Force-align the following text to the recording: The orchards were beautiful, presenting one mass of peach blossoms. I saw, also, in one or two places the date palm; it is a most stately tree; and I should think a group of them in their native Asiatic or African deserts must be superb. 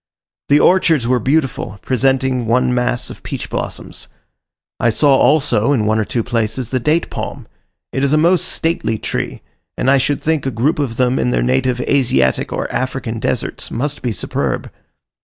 The 0.49 0.59
orchards 0.59 1.05
were 1.07 1.19
beautiful, 1.19 1.77
presenting 1.83 2.47
one 2.47 2.73
mass 2.73 3.11
of 3.11 3.21
peach 3.21 3.51
blossoms. 3.51 4.07
I 4.79 4.89
saw, 4.89 5.15
also, 5.15 5.73
in 5.73 5.85
one 5.85 5.99
or 5.99 6.05
two 6.05 6.23
places 6.23 6.69
the 6.69 6.79
date 6.79 7.11
palm; 7.11 7.45
it 7.93 8.03
is 8.03 8.11
a 8.11 8.17
most 8.17 8.45
stately 8.45 8.97
tree; 8.97 9.43
and 9.77 9.91
I 9.91 9.99
should 9.99 10.19
think 10.23 10.47
a 10.47 10.49
group 10.49 10.79
of 10.79 10.97
them 10.97 11.19
in 11.19 11.29
their 11.29 11.43
native 11.43 11.79
Asiatic 11.81 12.51
or 12.51 12.67
African 12.71 13.19
deserts 13.19 13.69
must 13.69 14.01
be 14.01 14.11
superb. 14.11 14.71